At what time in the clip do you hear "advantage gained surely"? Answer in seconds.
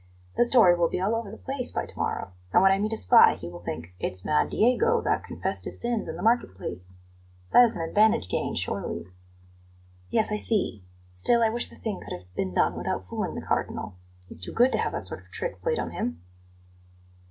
7.87-9.05